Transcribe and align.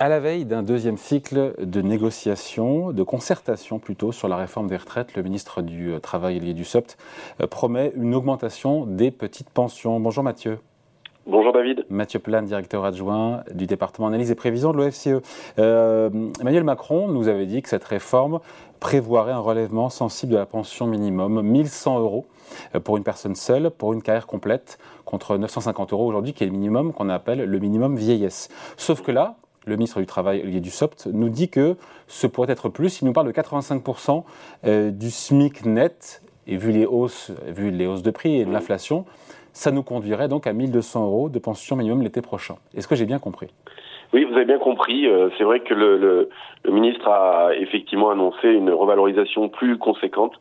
À 0.00 0.08
la 0.08 0.18
veille 0.18 0.44
d'un 0.44 0.64
deuxième 0.64 0.96
cycle 0.96 1.54
de 1.60 1.80
négociations, 1.80 2.90
de 2.90 3.02
concertation 3.04 3.78
plutôt 3.78 4.10
sur 4.10 4.26
la 4.26 4.36
réforme 4.36 4.66
des 4.66 4.76
retraites, 4.76 5.14
le 5.14 5.22
ministre 5.22 5.62
du 5.62 5.92
euh, 5.92 6.00
Travail 6.00 6.38
et 6.38 6.52
du 6.52 6.64
SOPT 6.64 6.96
euh, 7.40 7.46
promet 7.46 7.92
une 7.94 8.12
augmentation 8.16 8.86
des 8.86 9.12
petites 9.12 9.50
pensions. 9.50 10.00
Bonjour 10.00 10.24
Mathieu. 10.24 10.58
Bonjour 11.28 11.52
David. 11.52 11.86
Mathieu 11.90 12.18
Plane, 12.18 12.44
directeur 12.44 12.84
adjoint 12.84 13.44
du 13.54 13.68
département 13.68 14.08
analyse 14.08 14.32
et 14.32 14.34
prévision 14.34 14.72
de 14.72 14.78
l'OFCE. 14.78 15.22
Euh, 15.60 16.10
Emmanuel 16.40 16.64
Macron 16.64 17.06
nous 17.06 17.28
avait 17.28 17.46
dit 17.46 17.62
que 17.62 17.68
cette 17.68 17.84
réforme 17.84 18.40
prévoirait 18.80 19.30
un 19.30 19.38
relèvement 19.38 19.90
sensible 19.90 20.32
de 20.32 20.38
la 20.38 20.46
pension 20.46 20.88
minimum, 20.88 21.40
1100 21.40 22.00
euros 22.00 22.26
pour 22.82 22.96
une 22.96 23.04
personne 23.04 23.36
seule, 23.36 23.70
pour 23.70 23.92
une 23.92 24.02
carrière 24.02 24.26
complète, 24.26 24.78
contre 25.04 25.36
950 25.36 25.92
euros 25.92 26.06
aujourd'hui, 26.06 26.32
qui 26.32 26.42
est 26.42 26.48
le 26.48 26.52
minimum 26.52 26.92
qu'on 26.92 27.08
appelle 27.08 27.44
le 27.44 27.58
minimum 27.60 27.96
vieillesse. 27.96 28.48
Sauf 28.76 29.00
que 29.00 29.12
là, 29.12 29.36
le 29.66 29.76
ministre 29.76 30.00
du 30.00 30.06
Travail, 30.06 30.40
Olivier 30.42 30.60
Dussopt, 30.60 31.06
nous 31.12 31.28
dit 31.28 31.48
que 31.48 31.76
ce 32.06 32.26
pourrait 32.26 32.52
être 32.52 32.68
plus. 32.68 33.00
Il 33.00 33.06
nous 33.06 33.12
parle 33.12 33.26
de 33.26 33.32
85% 33.32 34.24
euh, 34.66 34.90
du 34.90 35.10
SMIC 35.10 35.64
net, 35.64 36.22
et 36.46 36.56
vu 36.56 36.72
les 36.72 36.86
hausses, 36.86 37.32
vu 37.46 37.70
les 37.70 37.86
hausses 37.86 38.02
de 38.02 38.10
prix 38.10 38.40
et 38.40 38.44
de 38.44 38.52
l'inflation, 38.52 39.04
ça 39.52 39.70
nous 39.70 39.82
conduirait 39.82 40.28
donc 40.28 40.46
à 40.46 40.52
1200 40.52 41.04
euros 41.04 41.28
de 41.28 41.38
pension 41.38 41.76
minimum 41.76 42.02
l'été 42.02 42.20
prochain. 42.20 42.56
Est-ce 42.76 42.88
que 42.88 42.94
j'ai 42.94 43.06
bien 43.06 43.18
compris? 43.18 43.48
Oui, 44.12 44.24
vous 44.24 44.34
avez 44.34 44.44
bien 44.44 44.58
compris. 44.58 45.06
Euh, 45.06 45.30
c'est 45.38 45.44
vrai 45.44 45.60
que 45.60 45.74
le, 45.74 46.28
ministre 46.70 47.08
a 47.08 47.54
effectivement 47.56 48.10
annoncé 48.10 48.48
une 48.48 48.70
revalorisation 48.70 49.48
plus 49.48 49.78
conséquente 49.78 50.32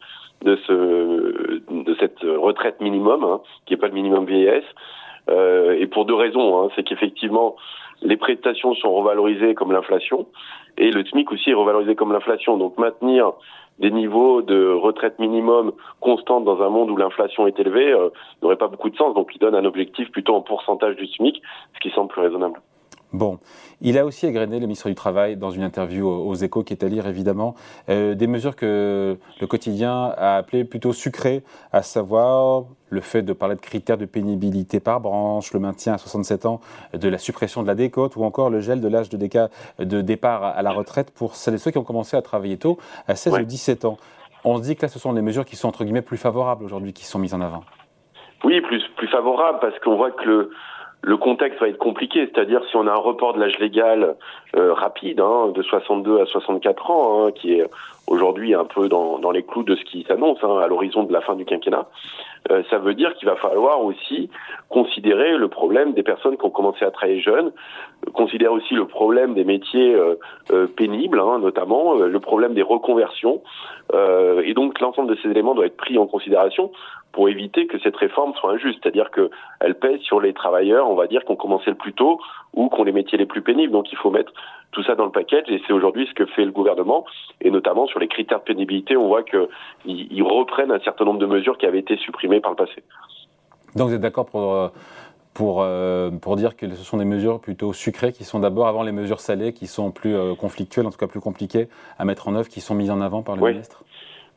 de, 0.43 0.57
ce, 0.67 1.61
de 1.69 1.95
cette 1.99 2.19
retraite 2.21 2.81
minimum, 2.81 3.23
hein, 3.23 3.41
qui 3.65 3.73
n'est 3.73 3.79
pas 3.79 3.87
le 3.87 3.93
minimum 3.93 4.25
vieillesse. 4.25 4.65
Euh, 5.29 5.77
et 5.79 5.87
pour 5.87 6.05
deux 6.05 6.15
raisons. 6.15 6.61
Hein. 6.61 6.69
C'est 6.75 6.83
qu'effectivement, 6.83 7.55
les 8.01 8.17
prestations 8.17 8.73
sont 8.75 8.93
revalorisées 8.93 9.53
comme 9.55 9.71
l'inflation 9.71 10.27
et 10.77 10.91
le 10.91 11.05
SMIC 11.05 11.31
aussi 11.31 11.51
est 11.51 11.55
revalorisé 11.55 11.95
comme 11.95 12.11
l'inflation. 12.11 12.57
Donc 12.57 12.77
maintenir 12.77 13.33
des 13.79 13.91
niveaux 13.91 14.41
de 14.41 14.71
retraite 14.71 15.19
minimum 15.19 15.73
constantes 15.99 16.45
dans 16.45 16.61
un 16.61 16.69
monde 16.69 16.91
où 16.91 16.97
l'inflation 16.97 17.47
est 17.47 17.59
élevée 17.59 17.91
euh, 17.91 18.09
n'aurait 18.41 18.57
pas 18.57 18.67
beaucoup 18.67 18.89
de 18.89 18.95
sens. 18.95 19.13
Donc 19.15 19.31
il 19.33 19.39
donne 19.39 19.55
un 19.55 19.65
objectif 19.65 20.11
plutôt 20.11 20.35
en 20.35 20.41
pourcentage 20.41 20.95
du 20.95 21.07
SMIC, 21.07 21.41
ce 21.75 21.79
qui 21.79 21.89
semble 21.93 22.09
plus 22.09 22.21
raisonnable. 22.21 22.59
Bon, 23.13 23.37
il 23.79 23.99
a 23.99 24.05
aussi 24.05 24.25
égrené, 24.25 24.59
le 24.59 24.65
ministre 24.65 24.89
du 24.89 24.95
Travail, 24.95 25.37
dans 25.37 25.51
une 25.51 25.61
interview 25.61 26.09
aux 26.09 26.33
Échos, 26.33 26.63
qui 26.63 26.73
est 26.73 26.83
à 26.83 26.87
lire 26.87 27.05
évidemment, 27.05 27.53
euh, 27.89 28.15
des 28.15 28.25
mesures 28.25 28.55
que 28.55 29.19
le 29.39 29.47
quotidien 29.47 30.11
a 30.17 30.37
appelées 30.37 30.65
plutôt 30.65 30.93
sucrées, 30.93 31.43
à 31.71 31.83
savoir 31.83 32.65
le 32.89 33.01
fait 33.01 33.21
de 33.21 33.31
parler 33.31 33.53
de 33.53 33.61
critères 33.61 33.99
de 33.99 34.05
pénibilité 34.05 34.79
par 34.79 34.99
branche, 34.99 35.53
le 35.53 35.59
maintien 35.59 35.93
à 35.93 35.97
67 35.99 36.47
ans 36.47 36.59
de 36.93 37.07
la 37.07 37.19
suppression 37.19 37.61
de 37.61 37.67
la 37.67 37.75
décote 37.75 38.15
ou 38.15 38.23
encore 38.23 38.49
le 38.49 38.61
gel 38.61 38.81
de 38.81 38.87
l'âge 38.87 39.09
de, 39.09 39.17
de, 39.83 40.01
départ 40.01 40.43
à 40.43 40.61
la 40.63 40.71
retraite 40.71 41.11
pour 41.11 41.35
celles 41.35 41.53
et 41.53 41.57
ceux 41.59 41.69
qui 41.69 41.77
ont 41.77 41.83
commencé 41.83 42.17
à 42.17 42.23
travailler 42.23 42.57
tôt, 42.57 42.79
à 43.07 43.15
16 43.15 43.39
ou 43.39 43.43
17 43.43 43.85
ans. 43.85 43.97
On 44.43 44.57
se 44.57 44.63
dit 44.63 44.75
que 44.75 44.81
là, 44.81 44.87
ce 44.87 44.97
sont 44.97 45.13
des 45.13 45.21
mesures 45.21 45.45
qui 45.45 45.55
sont 45.55 45.67
entre 45.67 45.83
guillemets 45.83 46.01
plus 46.01 46.17
favorables 46.17 46.65
aujourd'hui, 46.65 46.93
qui 46.93 47.05
sont 47.05 47.19
mises 47.19 47.35
en 47.35 47.41
avant. 47.41 47.63
Oui, 48.43 48.59
plus, 48.61 48.83
plus 48.97 49.07
favorables 49.07 49.59
parce 49.61 49.77
qu'on 49.79 49.95
voit 49.95 50.11
que 50.11 50.23
le, 50.27 50.51
le 51.05 51.17
contexte 51.17 51.59
va 51.59 51.67
être 51.67 51.77
compliqué, 51.77 52.29
c'est-à-dire 52.33 52.61
si 52.69 52.77
on 52.77 52.87
a 52.87 52.91
un 52.91 52.95
report 52.95 53.33
de 53.33 53.41
l'âge 53.41 53.59
légal 53.59 54.15
euh, 54.55 54.73
rapide, 54.73 55.19
hein, 55.19 55.51
de 55.53 55.61
62 55.61 56.21
à 56.21 56.25
64 56.25 56.91
ans, 56.91 57.27
hein, 57.27 57.31
qui 57.33 57.59
est 57.59 57.65
aujourd'hui 58.07 58.53
un 58.53 58.65
peu 58.65 58.89
dans, 58.89 59.19
dans, 59.19 59.31
les 59.31 59.43
clous 59.43 59.63
de 59.63 59.75
ce 59.75 59.83
qui 59.83 60.03
s'annonce 60.07 60.39
hein, 60.43 60.59
à 60.59 60.67
l'horizon 60.67 61.03
de 61.03 61.13
la 61.13 61.21
fin 61.21 61.35
du 61.35 61.45
quinquennat, 61.45 61.87
euh, 62.51 62.63
ça 62.69 62.77
veut 62.77 62.93
dire 62.93 63.13
qu'il 63.15 63.27
va 63.27 63.35
falloir 63.35 63.83
aussi 63.83 64.29
considérer 64.69 65.37
le 65.37 65.47
problème 65.47 65.93
des 65.93 66.03
personnes 66.03 66.37
qui 66.37 66.45
ont 66.45 66.49
commencé 66.49 66.83
à 66.83 66.91
travailler 66.91 67.21
jeunes, 67.21 67.51
considérer 68.13 68.51
aussi 68.51 68.73
le 68.73 68.85
problème 68.85 69.33
des 69.33 69.45
métiers 69.45 69.95
euh, 69.95 70.15
euh 70.51 70.67
pénibles, 70.67 71.19
hein, 71.19 71.39
notamment 71.39 71.93
le 71.95 72.19
problème 72.19 72.53
des 72.53 72.61
reconversions, 72.61 73.41
et 74.43 74.53
donc 74.53 74.79
l'ensemble 74.79 75.09
de 75.09 75.19
ces 75.21 75.29
éléments 75.29 75.53
doit 75.53 75.67
être 75.67 75.77
pris 75.77 75.97
en 75.97 76.07
considération 76.07 76.71
pour 77.13 77.29
éviter 77.29 77.67
que 77.67 77.79
cette 77.79 77.95
réforme 77.95 78.33
soit 78.33 78.51
injuste, 78.51 78.79
c'est-à-dire 78.81 79.11
qu'elle 79.11 79.75
pèse 79.75 80.01
sur 80.01 80.19
les 80.19 80.33
travailleurs, 80.33 80.89
on 80.89 80.95
va 80.95 81.05
dire, 81.07 81.23
qui 81.23 81.31
ont 81.31 81.35
commencé 81.35 81.69
le 81.69 81.77
plus 81.77 81.93
tôt 81.93 82.19
ou 82.53 82.69
qui 82.69 82.81
ont 82.81 82.83
les 82.83 82.91
métiers 82.91 83.19
les 83.19 83.27
plus 83.27 83.43
pénibles. 83.43 83.71
Donc 83.71 83.91
il 83.91 83.97
faut 83.97 84.09
mettre 84.09 84.33
tout 84.71 84.83
ça 84.83 84.95
dans 84.95 85.05
le 85.05 85.11
package 85.11 85.45
et 85.47 85.61
c'est 85.65 85.73
aujourd'hui 85.73 86.07
ce 86.07 86.13
que 86.13 86.25
fait 86.25 86.43
le 86.43 86.51
gouvernement 86.51 87.05
et 87.39 87.51
notamment 87.51 87.85
les 87.99 88.07
critères 88.07 88.39
de 88.39 88.43
pénibilité, 88.43 88.97
on 88.97 89.07
voit 89.07 89.23
qu'ils 89.23 90.23
reprennent 90.23 90.71
un 90.71 90.79
certain 90.79 91.05
nombre 91.05 91.19
de 91.19 91.25
mesures 91.25 91.57
qui 91.57 91.65
avaient 91.65 91.79
été 91.79 91.97
supprimées 91.97 92.39
par 92.39 92.51
le 92.51 92.57
passé. 92.57 92.83
Donc 93.75 93.89
vous 93.89 93.95
êtes 93.95 94.01
d'accord 94.01 94.25
pour, 94.25 94.53
euh, 94.53 94.67
pour, 95.33 95.61
euh, 95.61 96.11
pour 96.11 96.35
dire 96.35 96.55
que 96.55 96.69
ce 96.69 96.83
sont 96.83 96.97
des 96.97 97.05
mesures 97.05 97.39
plutôt 97.39 97.73
sucrées 97.73 98.11
qui 98.11 98.23
sont 98.23 98.39
d'abord 98.39 98.67
avant 98.67 98.83
les 98.83 98.91
mesures 98.91 99.19
salées 99.19 99.53
qui 99.53 99.67
sont 99.67 99.91
plus 99.91 100.15
euh, 100.15 100.35
conflictuelles, 100.35 100.85
en 100.85 100.91
tout 100.91 100.97
cas 100.97 101.07
plus 101.07 101.21
compliquées 101.21 101.67
à 101.97 102.05
mettre 102.05 102.27
en 102.27 102.35
œuvre, 102.35 102.49
qui 102.49 102.61
sont 102.61 102.75
mises 102.75 102.91
en 102.91 103.01
avant 103.01 103.23
par 103.23 103.35
le 103.35 103.41
ministre? 103.41 103.83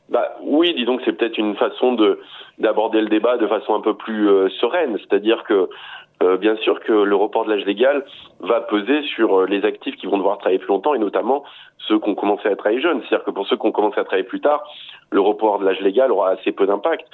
Bah, 0.08 0.36
oui, 0.42 0.72
disons 0.74 0.96
que 0.96 1.02
c'est 1.04 1.12
peut-être 1.12 1.38
une 1.38 1.56
façon 1.56 1.92
de 1.92 2.20
d'aborder 2.58 3.02
le 3.02 3.08
débat 3.08 3.36
de 3.36 3.46
façon 3.46 3.74
un 3.74 3.80
peu 3.80 3.94
plus 3.94 4.30
euh, 4.30 4.48
sereine, 4.60 4.96
c'est-à-dire 4.98 5.44
que 5.44 5.68
euh, 6.22 6.36
bien 6.36 6.56
sûr 6.56 6.80
que 6.80 6.92
le 6.92 7.14
report 7.14 7.44
de 7.44 7.50
l'âge 7.50 7.66
légal 7.66 8.04
va 8.40 8.60
peser 8.62 9.02
sur 9.02 9.40
euh, 9.40 9.46
les 9.46 9.64
actifs 9.64 9.96
qui 9.96 10.06
vont 10.06 10.16
devoir 10.16 10.38
travailler 10.38 10.58
plus 10.58 10.68
longtemps 10.68 10.94
et 10.94 10.98
notamment 10.98 11.44
ceux 11.78 11.98
qui 11.98 12.08
ont 12.08 12.14
commencé 12.14 12.48
à 12.48 12.56
travailler 12.56 12.80
jeunes. 12.80 13.00
C'est-à-dire 13.02 13.24
que 13.24 13.30
pour 13.30 13.46
ceux 13.46 13.56
qui 13.56 13.66
ont 13.66 13.72
commencé 13.72 14.00
à 14.00 14.04
travailler 14.04 14.26
plus 14.26 14.40
tard, 14.40 14.64
le 15.10 15.20
report 15.20 15.58
de 15.58 15.66
l'âge 15.66 15.80
légal 15.80 16.10
aura 16.10 16.30
assez 16.30 16.52
peu 16.52 16.66
d'impact. 16.66 17.06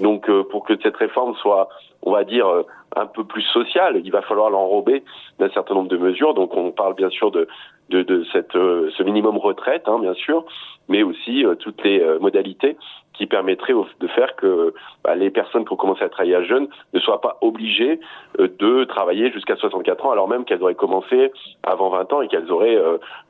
Donc 0.00 0.30
pour 0.50 0.64
que 0.64 0.74
cette 0.82 0.96
réforme 0.96 1.34
soit, 1.36 1.68
on 2.02 2.12
va 2.12 2.24
dire, 2.24 2.64
un 2.94 3.06
peu 3.06 3.24
plus 3.24 3.42
sociale, 3.42 4.00
il 4.04 4.10
va 4.10 4.22
falloir 4.22 4.50
l'enrober 4.50 5.02
d'un 5.38 5.50
certain 5.50 5.74
nombre 5.74 5.88
de 5.88 5.96
mesures. 5.96 6.34
Donc 6.34 6.56
on 6.56 6.70
parle 6.70 6.94
bien 6.94 7.10
sûr 7.10 7.30
de 7.30 7.48
de, 7.90 8.02
de 8.02 8.24
cette, 8.32 8.56
euh, 8.56 8.90
ce 8.96 9.02
minimum 9.02 9.38
retraite, 9.38 9.84
hein, 9.86 9.98
bien 10.00 10.14
sûr, 10.14 10.44
mais 10.88 11.02
aussi 11.02 11.44
euh, 11.44 11.54
toutes 11.54 11.82
les 11.84 12.00
euh, 12.00 12.18
modalités 12.18 12.76
qui 13.14 13.26
permettraient 13.26 13.72
de 14.00 14.06
faire 14.08 14.36
que 14.36 14.74
bah, 15.02 15.14
les 15.14 15.30
personnes 15.30 15.64
qui 15.64 15.72
ont 15.72 15.76
commencé 15.76 16.02
à 16.02 16.08
travailler 16.10 16.34
à 16.34 16.42
jeunes 16.42 16.68
ne 16.92 17.00
soient 17.00 17.22
pas 17.22 17.38
obligées 17.40 17.98
de 18.38 18.84
travailler 18.84 19.32
jusqu'à 19.32 19.56
64 19.56 20.04
ans, 20.04 20.10
alors 20.10 20.28
même 20.28 20.44
qu'elles 20.44 20.62
auraient 20.62 20.74
commencé 20.74 21.32
avant 21.62 21.88
20 21.88 22.12
ans 22.12 22.20
et 22.20 22.28
qu'elles 22.28 22.52
auraient 22.52 22.76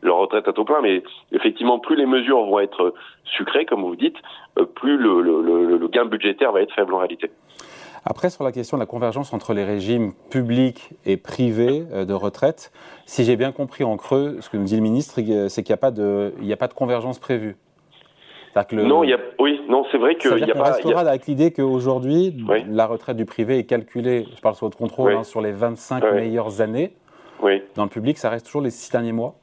leur 0.03 0.17
retraite 0.17 0.49
à 0.49 0.53
taux 0.53 0.65
plein. 0.65 0.81
Mais 0.81 1.05
effectivement, 1.31 1.79
plus 1.79 1.95
les 1.95 2.07
mesures 2.07 2.45
vont 2.47 2.59
être 2.59 2.95
sucrées, 3.23 3.65
comme 3.65 3.83
vous 3.83 3.95
dites, 3.95 4.17
plus 4.75 4.97
le, 4.97 5.21
le, 5.21 5.77
le 5.79 5.89
gain 5.89 6.07
budgétaire 6.07 6.51
va 6.51 6.63
être 6.63 6.75
faible 6.75 6.93
en 6.93 6.99
réalité. 6.99 7.31
Après, 8.09 8.31
sur 8.31 8.45
la 8.45 8.53
question 8.53 8.77
de 8.77 8.83
la 8.83 8.87
convergence 8.87 9.33
entre 9.33 9.53
les 9.53 9.65
régimes 9.65 10.13
publics 10.31 10.91
et 11.05 11.17
privés 11.17 11.83
euh, 11.93 12.05
de 12.05 12.15
retraite, 12.15 12.71
si 13.05 13.25
j'ai 13.25 13.35
bien 13.35 13.51
compris 13.51 13.83
en 13.83 13.97
creux, 13.97 14.37
ce 14.41 14.49
que 14.49 14.57
nous 14.57 14.65
dit 14.65 14.77
le 14.77 14.83
ministre, 14.83 15.21
c'est 15.49 15.63
qu'il 15.65 15.73
n'y 15.73 15.75
a, 15.75 15.77
pas 15.77 15.91
de, 15.91 16.33
a 16.49 16.57
pas 16.57 16.69
de 16.69 16.75
convergence 16.75 17.19
prévue. 17.19 17.57
non, 18.73 19.03
il 19.03 19.11
y 19.11 19.13
a, 19.13 19.19
oui, 19.41 19.61
non, 19.69 19.85
c'est 19.91 19.99
vrai 19.99 20.15
qu'il 20.15 20.33
n'y 20.37 20.51
a, 20.53 20.55
pas. 20.55 20.71
restera 20.71 21.01
avec 21.01 21.27
l'idée 21.27 21.53
qu'aujourd'hui, 21.53 22.47
la 22.69 22.87
retraite 22.87 23.17
du 23.17 23.25
privé 23.25 23.59
est 23.59 23.65
calculée, 23.65 24.29
je 24.37 24.41
parle 24.41 24.55
sur 24.55 24.67
votre 24.67 24.79
contrôle, 24.79 25.13
hein, 25.13 25.25
sur 25.25 25.41
les 25.41 25.51
25 25.51 26.13
meilleures 26.13 26.61
années. 26.61 26.95
Oui. 27.43 27.61
Dans 27.75 27.83
le 27.83 27.91
public, 27.91 28.19
ça 28.19 28.31
reste 28.31 28.47
toujours 28.47 28.63
les 28.63 28.71
six 28.71 28.91
derniers 28.93 29.13
mois 29.13 29.35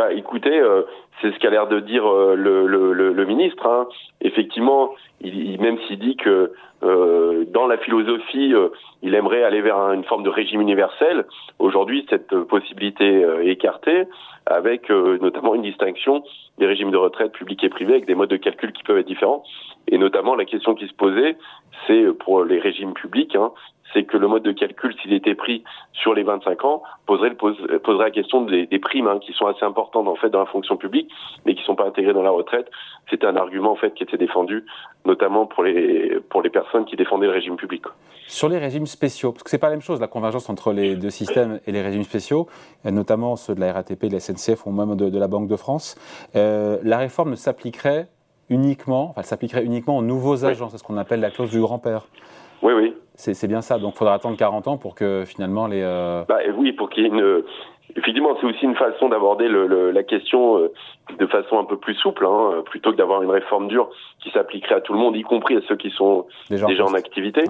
bah, 0.00 0.12
écoutez, 0.14 0.58
euh, 0.58 0.84
c'est 1.20 1.32
ce 1.32 1.38
qu'a 1.38 1.50
l'air 1.50 1.66
de 1.66 1.80
dire 1.80 2.06
euh, 2.06 2.34
le, 2.34 2.66
le, 2.66 2.92
le, 2.92 3.24
ministre. 3.24 3.66
Hein. 3.66 3.88
Effectivement, 4.20 4.94
il, 5.20 5.60
même 5.60 5.78
s'il 5.86 5.98
dit 5.98 6.16
que 6.16 6.52
euh, 6.82 7.44
dans 7.52 7.66
la 7.66 7.76
philosophie, 7.78 8.54
il 9.02 9.14
aimerait 9.14 9.42
aller 9.42 9.60
vers 9.60 9.76
une 9.92 10.04
forme 10.04 10.22
de 10.22 10.30
régime 10.30 10.60
universel. 10.60 11.26
Aujourd'hui, 11.58 12.06
cette 12.08 12.34
possibilité 12.44 13.20
est 13.20 13.48
écartée, 13.48 14.04
avec 14.46 14.88
notamment 14.88 15.54
une 15.54 15.62
distinction 15.62 16.24
des 16.58 16.66
régimes 16.66 16.90
de 16.90 16.96
retraite 16.96 17.32
publics 17.32 17.62
et 17.64 17.68
privés, 17.68 17.92
avec 17.92 18.06
des 18.06 18.14
modes 18.14 18.30
de 18.30 18.38
calcul 18.38 18.72
qui 18.72 18.82
peuvent 18.82 18.96
être 18.96 19.06
différents. 19.06 19.44
Et 19.88 19.98
notamment, 19.98 20.34
la 20.34 20.46
question 20.46 20.74
qui 20.74 20.86
se 20.88 20.94
posait, 20.94 21.36
c'est 21.86 22.16
pour 22.18 22.44
les 22.44 22.58
régimes 22.58 22.94
publics, 22.94 23.34
hein, 23.36 23.52
c'est 23.92 24.04
que 24.04 24.16
le 24.16 24.28
mode 24.28 24.42
de 24.42 24.52
calcul, 24.52 24.94
s'il 25.00 25.12
était 25.12 25.34
pris 25.34 25.64
sur 25.92 26.14
les 26.14 26.22
25 26.22 26.64
ans, 26.64 26.82
poserait, 27.06 27.34
poserait 27.34 28.04
la 28.04 28.10
question 28.10 28.42
des, 28.42 28.66
primes, 28.78 29.08
hein, 29.08 29.18
qui 29.20 29.32
sont 29.32 29.46
assez 29.46 29.64
importantes 29.64 30.08
en 30.08 30.14
fait 30.14 30.30
dans 30.30 30.40
la 30.40 30.46
fonction 30.46 30.76
publique, 30.76 31.09
mais 31.46 31.54
qui 31.54 31.60
ne 31.60 31.66
sont 31.66 31.76
pas 31.76 31.86
intégrées 31.86 32.12
dans 32.12 32.22
la 32.22 32.30
retraite. 32.30 32.70
C'était 33.08 33.26
un 33.26 33.36
argument 33.36 33.72
en 33.72 33.76
fait 33.76 33.94
qui 33.94 34.02
était 34.02 34.16
défendu, 34.16 34.64
notamment 35.04 35.46
pour 35.46 35.62
les 35.62 36.18
pour 36.28 36.42
les 36.42 36.50
personnes 36.50 36.84
qui 36.84 36.96
défendaient 36.96 37.26
le 37.26 37.32
régime 37.32 37.56
public. 37.56 37.84
Sur 38.26 38.48
les 38.48 38.58
régimes 38.58 38.86
spéciaux, 38.86 39.32
parce 39.32 39.42
que 39.42 39.50
c'est 39.50 39.58
pas 39.58 39.68
la 39.68 39.74
même 39.74 39.82
chose 39.82 40.00
la 40.00 40.06
convergence 40.06 40.48
entre 40.48 40.72
les 40.72 40.94
deux 40.94 41.10
systèmes 41.10 41.60
et 41.66 41.72
les 41.72 41.82
régimes 41.82 42.04
spéciaux, 42.04 42.46
notamment 42.84 43.36
ceux 43.36 43.54
de 43.54 43.60
la 43.60 43.72
RATP, 43.72 44.06
de 44.06 44.12
la 44.12 44.20
SNCF 44.20 44.66
ou 44.66 44.70
même 44.70 44.94
de, 44.96 45.18
la 45.18 45.28
Banque 45.28 45.48
de 45.48 45.56
France. 45.56 45.96
Euh, 46.36 46.78
la 46.82 46.98
réforme 46.98 47.30
ne 47.30 47.36
s'appliquerait 47.36 48.08
uniquement, 48.48 49.10
enfin, 49.10 49.22
s'appliquerait 49.22 49.64
uniquement 49.64 49.98
aux 49.98 50.02
nouveaux 50.02 50.44
agents, 50.44 50.68
c'est 50.68 50.78
ce 50.78 50.84
qu'on 50.84 50.96
appelle 50.96 51.20
la 51.20 51.30
clause 51.30 51.50
du 51.50 51.60
grand-père. 51.60 52.06
Oui, 52.62 52.72
oui. 52.74 52.94
C'est 53.14 53.48
bien 53.48 53.60
ça. 53.60 53.78
Donc, 53.78 53.94
il 53.94 53.98
faudra 53.98 54.14
attendre 54.14 54.36
40 54.36 54.68
ans 54.68 54.76
pour 54.78 54.94
que 54.94 55.24
finalement 55.26 55.66
les. 55.66 55.82
Euh, 55.82 56.24
bah, 56.26 56.38
oui, 56.56 56.72
pour 56.72 56.88
qu'il 56.88 57.02
y 57.02 57.06
ait 57.06 57.10
une, 57.10 57.42
Effectivement, 57.96 58.36
c'est 58.40 58.46
aussi 58.46 58.64
une 58.64 58.76
façon 58.76 59.08
d'aborder 59.08 59.48
la 59.48 60.02
question 60.02 60.58
euh, 60.58 60.72
de 61.18 61.26
façon 61.26 61.58
un 61.58 61.64
peu 61.64 61.76
plus 61.76 61.94
souple, 61.94 62.26
hein, 62.26 62.62
plutôt 62.66 62.92
que 62.92 62.96
d'avoir 62.96 63.22
une 63.22 63.30
réforme 63.30 63.68
dure 63.68 63.90
qui 64.20 64.30
s'appliquerait 64.30 64.76
à 64.76 64.80
tout 64.80 64.92
le 64.92 64.98
monde, 64.98 65.16
y 65.16 65.22
compris 65.22 65.56
à 65.56 65.60
ceux 65.68 65.76
qui 65.76 65.90
sont 65.90 66.26
déjà, 66.48 66.84
en 66.84 66.94
activité. 66.94 67.44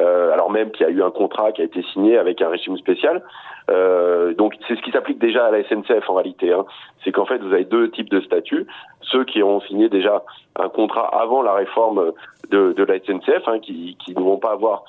Euh, 0.00 0.32
alors 0.32 0.50
même 0.50 0.70
qu'il 0.70 0.86
y 0.86 0.88
a 0.88 0.92
eu 0.92 1.02
un 1.02 1.10
contrat 1.10 1.52
qui 1.52 1.60
a 1.60 1.64
été 1.64 1.82
signé 1.92 2.18
avec 2.18 2.40
un 2.40 2.48
régime 2.48 2.76
spécial. 2.76 3.22
Euh, 3.70 4.32
donc 4.34 4.54
c'est 4.66 4.76
ce 4.76 4.82
qui 4.82 4.90
s'applique 4.92 5.18
déjà 5.18 5.46
à 5.46 5.50
la 5.50 5.62
SNCF 5.64 6.08
en 6.08 6.14
réalité. 6.14 6.52
Hein. 6.52 6.64
C'est 7.02 7.12
qu'en 7.12 7.26
fait 7.26 7.38
vous 7.38 7.52
avez 7.52 7.64
deux 7.64 7.90
types 7.90 8.10
de 8.10 8.20
statuts. 8.20 8.66
Ceux 9.02 9.24
qui 9.24 9.42
ont 9.42 9.60
signé 9.62 9.88
déjà 9.88 10.22
un 10.56 10.68
contrat 10.68 11.08
avant 11.20 11.42
la 11.42 11.52
réforme 11.52 12.12
de, 12.50 12.72
de 12.72 12.84
la 12.84 12.98
SNCF, 13.00 13.48
hein, 13.48 13.58
qui, 13.58 13.96
qui 14.04 14.14
ne 14.14 14.20
vont 14.20 14.38
pas 14.38 14.52
avoir 14.52 14.84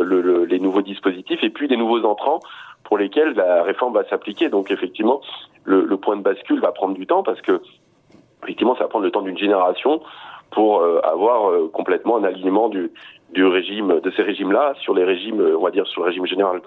le, 0.00 0.44
les 0.44 0.58
nouveaux 0.58 0.82
dispositifs, 0.82 1.42
et 1.42 1.50
puis 1.50 1.68
les 1.68 1.76
nouveaux 1.76 2.04
entrants 2.04 2.40
pour 2.84 2.98
lesquels 2.98 3.32
la 3.32 3.62
réforme 3.62 3.94
va 3.94 4.04
s'appliquer. 4.08 4.48
Donc 4.48 4.70
effectivement, 4.70 5.20
le, 5.64 5.84
le, 5.84 5.96
point 5.96 6.16
de 6.16 6.22
bascule 6.22 6.60
va 6.60 6.72
prendre 6.72 6.94
du 6.94 7.06
temps 7.06 7.22
parce 7.22 7.40
que 7.40 7.60
effectivement, 8.42 8.74
ça 8.76 8.84
va 8.84 8.88
prendre 8.88 9.04
le 9.04 9.10
temps 9.10 9.22
d'une 9.22 9.38
génération 9.38 10.02
pour 10.50 10.80
euh, 10.80 11.00
avoir 11.02 11.50
euh, 11.50 11.68
complètement 11.72 12.16
un 12.16 12.24
alignement 12.24 12.68
du, 12.68 12.92
du 13.34 13.44
régime, 13.44 14.00
de 14.00 14.10
ces 14.16 14.22
régimes-là 14.22 14.74
sur 14.80 14.94
les 14.94 15.04
régimes, 15.04 15.42
on 15.58 15.62
va 15.62 15.70
dire, 15.70 15.86
sur 15.86 16.02
le 16.02 16.08
régime 16.08 16.26
général. 16.26 16.62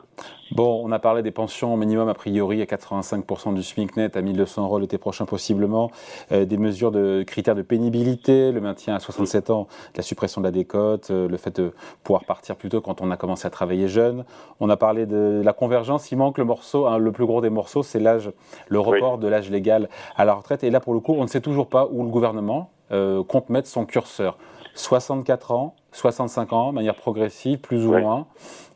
Bon, 0.52 0.82
on 0.84 0.92
a 0.92 1.00
parlé 1.00 1.24
des 1.24 1.32
pensions 1.32 1.76
minimum 1.76 2.08
a 2.08 2.14
priori 2.14 2.62
à 2.62 2.66
85% 2.66 3.54
du 3.54 3.64
SMIC 3.64 3.98
net, 3.98 4.16
à 4.16 4.22
1200 4.22 4.64
euros 4.64 4.80
l'été 4.80 4.98
prochain 4.98 5.26
possiblement, 5.26 5.92
euh, 6.32 6.46
des 6.46 6.58
mesures 6.58 6.92
de 6.92 7.24
critères 7.24 7.56
de 7.56 7.62
pénibilité, 7.62 8.52
le 8.52 8.62
maintien 8.62 8.96
à 8.96 9.00
67 9.00 9.50
ans, 9.50 9.68
la 9.96 10.04
suppression 10.04 10.42
de 10.42 10.46
la 10.46 10.52
décote, 10.52 11.10
euh, 11.12 11.28
le 11.28 11.38
fait 11.38 11.60
de 11.60 11.74
pouvoir 12.04 12.26
partir 12.26 12.56
plus 12.56 12.70
tôt 12.70 12.82
quand 12.82 13.02
on 13.02 13.12
a 13.12 13.18
commencé 13.18 13.46
à 13.46 13.50
travailler 13.50 13.88
jeune. 13.88 14.26
On 14.60 14.70
a 14.70 14.78
parlé 14.78 15.06
de 15.06 15.42
la 15.44 15.54
convergence. 15.54 16.12
Il 16.12 16.18
manque 16.18 16.38
le 16.38 16.46
morceau, 16.46 16.88
hein, 16.88 16.98
le 16.98 17.12
plus 17.12 17.26
gros 17.26 17.42
des 17.42 17.50
morceaux, 17.50 17.84
c'est 17.84 18.00
l'âge, 18.00 18.32
le 18.68 18.80
report 18.80 19.18
de 19.18 19.28
l'âge 19.28 19.50
légal 19.50 19.90
à 20.16 20.26
la 20.26 20.34
retraite. 20.34 20.64
Et 20.64 20.70
là, 20.70 20.80
pour 20.80 20.94
le 20.94 21.00
coup, 21.00 21.14
on 21.14 21.24
ne 21.24 21.28
sait 21.28 21.42
toujours 21.42 21.68
pas 21.68 21.88
où 21.92 22.04
le 22.04 22.10
gouvernement 22.10 22.72
euh, 22.92 23.22
compte 23.22 23.50
mettre 23.50 23.68
son 23.68 23.86
curseur. 23.86 24.38
64 24.78 25.52
ans, 25.52 25.76
65 25.92 26.54
ans, 26.54 26.70
de 26.70 26.76
manière 26.76 26.96
progressive, 26.96 27.60
plus 27.60 27.86
ou 27.86 27.94
moins. 27.94 28.28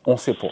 On 0.06 0.14
ne 0.14 0.18
sait 0.18 0.34
pas. 0.34 0.52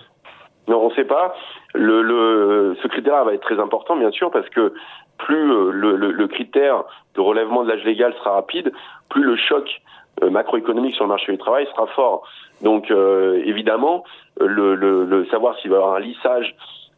Non, 0.68 0.82
on 0.84 0.90
ne 0.90 0.94
sait 0.94 1.06
pas. 1.06 1.34
Le, 1.74 2.02
le, 2.02 2.78
ce 2.82 2.88
critère 2.88 3.26
va 3.26 3.34
être 3.34 3.42
très 3.42 3.60
important, 3.60 3.96
bien 3.96 4.12
sûr, 4.12 4.30
parce 4.32 4.48
que 4.50 4.74
plus 5.18 5.52
euh, 5.52 5.72
le, 5.72 5.96
le, 5.96 6.28
critère 6.28 6.84
de 7.16 7.22
relèvement 7.22 7.64
de 7.64 7.70
l'âge 7.70 7.84
légal 7.84 8.14
sera 8.14 8.34
rapide, 8.34 8.72
plus 9.10 9.24
le 9.24 9.36
choc 9.36 9.82
euh, 10.24 10.30
macroéconomique 10.30 10.96
sur 10.96 11.04
le 11.04 11.10
marché 11.10 11.32
du 11.32 11.38
travail 11.38 11.68
sera 11.76 11.88
fort. 11.88 12.24
Donc, 12.62 12.92
euh, 12.92 13.42
évidemment, 13.46 14.04
le, 14.40 14.76
le, 14.76 15.26
savoir 15.28 15.58
s'il 15.60 15.72
va 15.72 15.78
y 15.78 15.80
avoir 15.80 15.96
un 15.96 16.00
lissage 16.00 16.56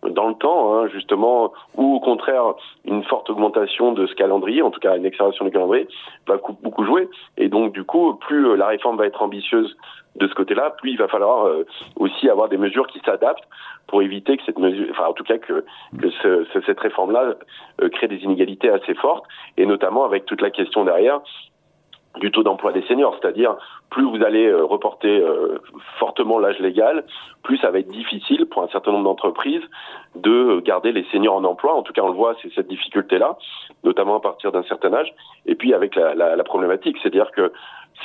dans 0.09 0.29
le 0.29 0.35
temps, 0.35 0.73
hein, 0.73 0.87
justement, 0.87 1.53
ou 1.75 1.95
au 1.95 1.99
contraire 1.99 2.55
une 2.85 3.03
forte 3.03 3.29
augmentation 3.29 3.91
de 3.91 4.07
ce 4.07 4.15
calendrier, 4.15 4.61
en 4.61 4.71
tout 4.71 4.79
cas 4.79 4.97
une 4.97 5.05
accélération 5.05 5.45
du 5.45 5.51
calendrier, 5.51 5.87
va 6.27 6.37
beaucoup 6.61 6.85
jouer. 6.85 7.07
Et 7.37 7.49
donc, 7.49 7.73
du 7.73 7.83
coup, 7.83 8.15
plus 8.15 8.47
euh, 8.47 8.55
la 8.55 8.67
réforme 8.67 8.97
va 8.97 9.05
être 9.05 9.21
ambitieuse 9.21 9.77
de 10.15 10.27
ce 10.27 10.33
côté-là, 10.33 10.71
plus 10.71 10.91
il 10.91 10.97
va 10.97 11.07
falloir 11.07 11.45
euh, 11.45 11.65
aussi 11.95 12.29
avoir 12.29 12.49
des 12.49 12.57
mesures 12.57 12.87
qui 12.87 12.99
s'adaptent 12.99 13.47
pour 13.87 14.01
éviter 14.01 14.37
que 14.37 14.43
cette 14.43 14.59
mesure, 14.59 14.87
enfin 14.91 15.05
en 15.05 15.13
tout 15.13 15.23
cas 15.23 15.37
que, 15.37 15.63
que 15.99 16.09
ce, 16.21 16.45
cette 16.65 16.79
réforme-là 16.79 17.35
euh, 17.81 17.89
crée 17.89 18.07
des 18.07 18.17
inégalités 18.17 18.69
assez 18.69 18.93
fortes, 18.95 19.25
et 19.57 19.65
notamment 19.65 20.03
avec 20.03 20.25
toute 20.25 20.41
la 20.41 20.49
question 20.49 20.83
derrière 20.83 21.21
du 22.19 22.31
taux 22.31 22.43
d'emploi 22.43 22.71
des 22.71 22.81
seniors, 22.83 23.15
c'est-à-dire 23.19 23.55
plus 23.89 24.03
vous 24.03 24.23
allez 24.23 24.47
euh, 24.47 24.63
reporter 24.63 25.19
euh, 25.19 25.61
fortement 25.99 26.39
l'âge 26.39 26.59
légal, 26.59 27.05
plus 27.43 27.57
ça 27.57 27.71
va 27.71 27.79
être 27.79 27.89
difficile 27.89 28.45
pour 28.45 28.63
un 28.63 28.67
certain 28.67 28.91
nombre 28.91 29.05
d'entreprises 29.05 29.63
de 30.15 30.59
garder 30.59 30.91
les 30.91 31.05
seniors 31.11 31.35
en 31.35 31.43
emploi. 31.43 31.73
En 31.73 31.83
tout 31.83 31.93
cas, 31.93 32.01
on 32.01 32.09
le 32.09 32.13
voit, 32.13 32.35
c'est 32.41 32.51
cette 32.53 32.67
difficulté-là, 32.67 33.37
notamment 33.83 34.17
à 34.17 34.19
partir 34.19 34.51
d'un 34.51 34.63
certain 34.63 34.93
âge. 34.93 35.13
Et 35.45 35.55
puis 35.55 35.73
avec 35.73 35.95
la, 35.95 36.13
la, 36.13 36.35
la 36.35 36.43
problématique, 36.43 36.97
c'est-à-dire 37.01 37.31
que 37.31 37.51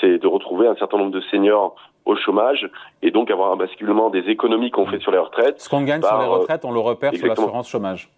c'est 0.01 0.19
de 0.19 0.27
retrouver 0.27 0.69
un 0.69 0.77
certain 0.77 0.99
nombre 0.99 1.13
de 1.13 1.21
seniors 1.23 1.75
au 2.05 2.15
chômage 2.17 2.71
et 3.03 3.11
donc 3.11 3.31
avoir 3.31 3.53
un 3.53 3.57
basculement 3.57 4.11
des 4.11 4.31
économies 4.31 4.71
qu'on 4.71 4.87
fait 4.87 5.01
sur 5.01 5.11
les 5.11 5.19
retraites. 5.19 5.61
Ce 5.61 5.69
qu'on 5.69 5.83
gagne 5.83 6.03
sur 6.03 6.19
les 6.19 6.25
euh, 6.25 6.29
retraites, 6.29 6.65
on 6.65 6.71
le 6.73 6.81
repère 6.81 7.15
sur 7.15 7.27
l'assurance 7.27 7.69
chômage. 7.69 8.09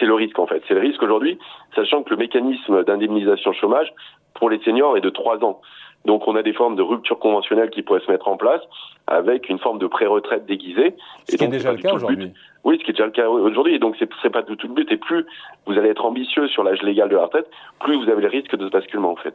C'est 0.00 0.06
le 0.06 0.14
risque 0.14 0.38
en 0.38 0.46
fait. 0.46 0.62
C'est 0.66 0.74
le 0.74 0.80
risque 0.80 1.02
aujourd'hui, 1.02 1.38
sachant 1.76 2.02
que 2.02 2.10
le 2.10 2.16
mécanisme 2.16 2.82
d'indemnisation 2.84 3.52
chômage 3.52 3.92
pour 4.34 4.50
les 4.50 4.58
seniors 4.60 4.96
est 4.96 5.02
de 5.02 5.10
trois 5.10 5.44
ans. 5.44 5.60
Donc 6.06 6.26
on 6.26 6.34
a 6.34 6.42
des 6.42 6.54
formes 6.54 6.76
de 6.76 6.82
rupture 6.82 7.18
conventionnelle 7.18 7.68
qui 7.68 7.82
pourraient 7.82 8.00
se 8.00 8.10
mettre 8.10 8.28
en 8.28 8.38
place 8.38 8.62
avec 9.06 9.48
une 9.50 9.58
forme 9.58 9.78
de 9.78 9.86
pré-retraite 9.86 10.46
déguisée. 10.46 10.94
Ce 11.28 11.36
qui 11.36 11.44
est 11.44 11.48
déjà 11.48 11.72
le 11.72 11.78
cas 11.78 11.92
aujourd'hui. 11.92 12.32
Oui, 12.64 12.78
ce 12.78 12.84
qui 12.84 12.90
est 12.90 12.94
déjà 12.94 13.04
le 13.04 13.12
cas 13.12 13.28
aujourd'hui. 13.28 13.74
Et 13.74 13.78
donc 13.78 13.96
c'est 13.98 14.30
pas 14.30 14.42
du 14.42 14.56
tout 14.56 14.68
le 14.68 14.74
but. 14.74 14.90
Et 14.90 14.96
plus 14.96 15.26
vous 15.66 15.74
allez 15.74 15.90
être 15.90 16.04
ambitieux 16.04 16.48
sur 16.48 16.62
l'âge 16.62 16.82
légal 16.82 17.10
de 17.10 17.16
la 17.16 17.24
retraite, 17.24 17.50
plus 17.80 18.02
vous 18.02 18.10
avez 18.10 18.22
le 18.22 18.28
risque 18.28 18.56
de 18.56 18.66
ce 18.66 18.70
basculement 18.70 19.10
en 19.10 19.16
fait. 19.16 19.34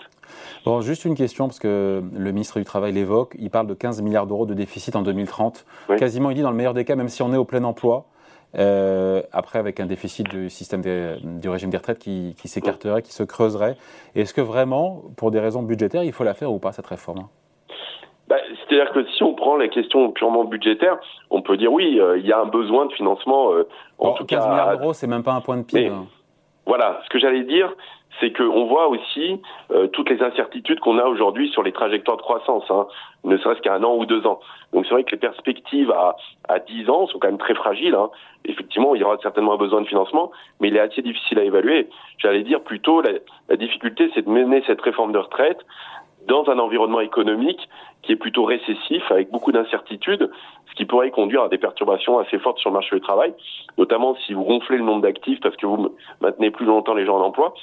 Bon, 0.65 0.81
juste 0.81 1.05
une 1.05 1.15
question 1.15 1.45
parce 1.45 1.59
que 1.59 2.01
le 2.17 2.31
ministre 2.31 2.57
du 2.57 2.65
Travail 2.65 2.93
l'évoque. 2.93 3.35
Il 3.37 3.51
parle 3.51 3.67
de 3.67 3.75
15 3.75 4.01
milliards 4.01 4.25
d'euros 4.25 4.47
de 4.47 4.55
déficit 4.55 4.95
en 4.95 5.03
2030. 5.03 5.65
Quasiment, 5.97 6.31
il 6.31 6.35
dit 6.35 6.41
dans 6.41 6.51
le 6.51 6.57
meilleur 6.57 6.73
des 6.73 6.85
cas, 6.85 6.95
même 6.95 7.09
si 7.09 7.21
on 7.21 7.31
est 7.31 7.37
au 7.37 7.45
plein 7.45 7.63
emploi, 7.63 8.05
euh, 8.57 9.21
après, 9.31 9.59
avec 9.59 9.79
un 9.79 9.85
déficit 9.85 10.27
du 10.29 10.49
système 10.49 10.81
du 10.81 11.49
régime 11.49 11.69
des 11.69 11.77
retraites 11.77 11.99
qui, 11.99 12.35
qui 12.39 12.47
s'écarterait, 12.47 13.01
qui 13.01 13.13
se 13.13 13.23
creuserait. 13.23 13.75
Est-ce 14.15 14.33
que 14.33 14.41
vraiment, 14.41 15.03
pour 15.17 15.31
des 15.31 15.39
raisons 15.39 15.63
budgétaires, 15.63 16.03
il 16.03 16.13
faut 16.13 16.23
la 16.23 16.33
faire 16.33 16.51
ou 16.51 16.59
pas, 16.59 16.71
cette 16.71 16.87
réforme? 16.87 17.27
Bah, 18.27 18.37
C'est-à-dire 18.67 18.91
que 18.91 19.05
si 19.11 19.23
on 19.23 19.33
prend 19.33 19.55
les 19.57 19.69
questions 19.69 20.11
purement 20.11 20.45
budgétaires, 20.45 20.97
on 21.29 21.41
peut 21.41 21.57
dire 21.57 21.71
oui, 21.71 21.99
euh, 21.99 22.17
il 22.17 22.25
y 22.25 22.31
a 22.31 22.39
un 22.39 22.47
besoin 22.47 22.87
de 22.87 22.93
financement. 22.93 23.51
Euh, 23.53 23.67
en 23.99 24.13
tout 24.13 24.25
15 24.25 24.47
milliards 24.47 24.77
d'euros, 24.77 24.93
c'est 24.93 25.07
même 25.07 25.23
pas 25.23 25.33
un 25.33 25.41
point 25.41 25.57
de 25.57 25.63
PIB. 25.63 25.91
Voilà, 26.65 27.01
ce 27.03 27.09
que 27.09 27.19
j'allais 27.19 27.43
dire, 27.43 27.73
c'est 28.19 28.35
qu'on 28.35 28.65
voit 28.65 28.87
aussi 28.87 29.41
euh, 29.71 29.87
toutes 29.87 30.09
les 30.09 30.21
incertitudes 30.21 30.79
qu'on 30.79 30.97
a 30.97 31.03
aujourd'hui 31.03 31.49
sur 31.49 31.63
les 31.63 31.71
trajectoires 31.71 32.17
de 32.17 32.21
croissance, 32.21 32.63
hein, 32.69 32.87
ne 33.23 33.37
serait-ce 33.37 33.61
qu'à 33.61 33.73
un 33.73 33.83
an 33.83 33.95
ou 33.95 34.05
deux 34.05 34.25
ans. 34.25 34.39
Donc 34.73 34.85
c'est 34.85 34.93
vrai 34.93 35.03
que 35.03 35.11
les 35.11 35.17
perspectives 35.17 35.91
à, 35.91 36.15
à 36.47 36.59
10 36.59 36.89
ans 36.89 37.07
sont 37.07 37.19
quand 37.19 37.27
même 37.27 37.37
très 37.37 37.55
fragiles. 37.55 37.95
Hein. 37.95 38.09
Effectivement, 38.45 38.95
il 38.95 39.01
y 39.01 39.03
aura 39.03 39.17
certainement 39.21 39.57
besoin 39.57 39.81
de 39.81 39.87
financement, 39.87 40.31
mais 40.59 40.69
il 40.69 40.75
est 40.75 40.79
assez 40.79 41.01
difficile 41.01 41.39
à 41.39 41.43
évaluer. 41.43 41.89
J'allais 42.17 42.43
dire 42.43 42.61
plutôt, 42.61 43.01
la, 43.01 43.11
la 43.49 43.57
difficulté, 43.57 44.09
c'est 44.13 44.25
de 44.25 44.29
mener 44.29 44.63
cette 44.65 44.81
réforme 44.81 45.11
de 45.11 45.19
retraite 45.19 45.59
dans 46.27 46.49
un 46.49 46.59
environnement 46.59 46.99
économique 46.99 47.69
qui 48.01 48.11
est 48.11 48.15
plutôt 48.15 48.43
récessif, 48.43 49.03
avec 49.09 49.31
beaucoup 49.31 49.51
d'incertitudes, 49.51 50.29
ce 50.69 50.75
qui 50.75 50.85
pourrait 50.85 51.11
conduire 51.11 51.43
à 51.43 51.49
des 51.49 51.57
perturbations 51.57 52.19
assez 52.19 52.39
fortes 52.39 52.59
sur 52.59 52.69
le 52.69 52.75
marché 52.75 52.95
du 52.95 53.01
travail, 53.01 53.33
notamment 53.77 54.15
si 54.25 54.33
vous 54.33 54.43
gonflez 54.43 54.77
le 54.77 54.83
nombre 54.83 55.01
d'actifs 55.01 55.39
parce 55.41 55.55
que 55.55 55.65
vous 55.65 55.95
maintenez 56.21 56.51
plus 56.51 56.65
longtemps 56.65 56.93
les 56.93 57.05
gens 57.05 57.17
en 57.17 57.25
emploi, 57.25 57.53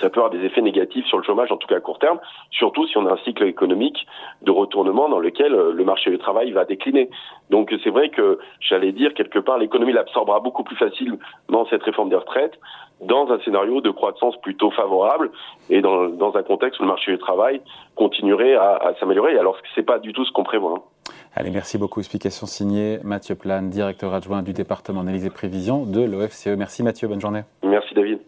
ça 0.00 0.10
peut 0.10 0.20
avoir 0.20 0.30
des 0.30 0.44
effets 0.44 0.62
négatifs 0.62 1.06
sur 1.06 1.18
le 1.18 1.24
chômage, 1.24 1.52
en 1.52 1.56
tout 1.56 1.68
cas 1.68 1.76
à 1.76 1.80
court 1.80 1.98
terme, 1.98 2.18
surtout 2.50 2.86
si 2.86 2.96
on 2.96 3.06
a 3.06 3.12
un 3.12 3.16
cycle 3.18 3.44
économique 3.44 4.06
de 4.42 4.50
retournement 4.50 5.08
dans 5.08 5.18
lequel 5.18 5.54
euh, 5.54 5.72
le 5.72 5.84
marché 5.84 6.10
du 6.10 6.18
travail 6.18 6.50
va 6.52 6.64
décliner. 6.64 7.10
Donc 7.50 7.74
c'est 7.82 7.90
vrai 7.90 8.08
que 8.08 8.38
j'allais 8.60 8.92
dire 8.92 9.14
quelque 9.14 9.38
part 9.38 9.58
l'économie 9.58 9.92
l'absorbera 9.92 10.40
beaucoup 10.40 10.64
plus 10.64 10.76
facilement 10.76 11.66
cette 11.70 11.82
réforme 11.82 12.08
des 12.08 12.16
retraites 12.16 12.58
dans 13.00 13.30
un 13.30 13.40
scénario 13.40 13.80
de 13.80 13.90
croissance 13.90 14.40
plutôt 14.40 14.70
favorable 14.70 15.30
et 15.70 15.80
dans, 15.80 16.08
dans 16.08 16.36
un 16.36 16.42
contexte 16.42 16.78
où 16.80 16.84
le 16.84 16.88
marché 16.88 17.12
du 17.12 17.18
travail 17.18 17.60
continuerait 17.96 18.54
à, 18.54 18.76
à 18.76 18.94
s'améliorer. 18.94 19.38
Alors 19.38 19.56
c'est 19.74 19.82
pas 19.82 19.98
du 19.98 20.12
tout 20.12 20.24
ce 20.24 20.32
qu'on 20.32 20.44
prévoit. 20.44 20.74
Hein. 20.76 21.12
Allez, 21.34 21.50
merci 21.50 21.78
beaucoup. 21.78 22.00
Explication 22.00 22.46
signée 22.46 22.98
Mathieu 23.02 23.34
Plane, 23.34 23.70
directeur 23.70 24.14
adjoint 24.14 24.42
du 24.42 24.52
département 24.52 25.00
analyse 25.00 25.26
et 25.26 25.30
prévision 25.30 25.84
de 25.84 26.02
l'OFCE. 26.02 26.56
Merci 26.58 26.82
Mathieu, 26.82 27.08
bonne 27.08 27.20
journée. 27.20 27.42
Merci 27.62 27.94
David. 27.94 28.20